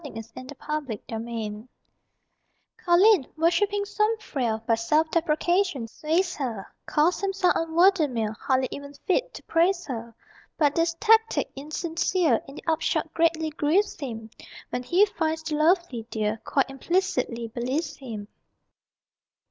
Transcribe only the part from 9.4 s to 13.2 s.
praise her. But this tactic insincere In the upshot